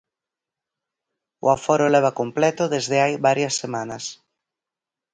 [1.45, 4.03] O aforo leva completo desde hai varias semanas.